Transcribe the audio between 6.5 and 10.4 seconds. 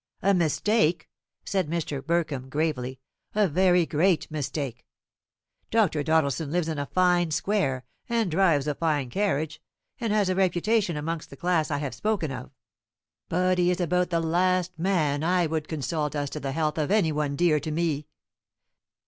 lives in a fine square, and drives a fine carriage, and has a